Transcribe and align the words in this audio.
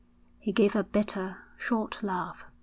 He 0.39 0.51
gave 0.51 0.75
a 0.75 0.83
bitter, 0.83 1.37
short 1.59 2.01
laugh. 2.01 2.45